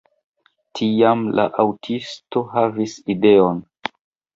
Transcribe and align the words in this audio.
Tiam 0.79 1.21
la 1.41 1.47
aŭtisto 1.67 2.45
havis 2.59 3.01
ideon. 3.19 3.67